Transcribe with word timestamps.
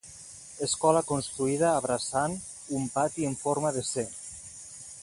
Escola 0.67 1.03
construïda 1.09 1.67
abraçant 1.83 2.35
un 2.81 2.89
pati 2.97 3.31
en 3.33 3.39
forma 3.45 3.75
de 3.79 3.89
ce. 3.93 4.09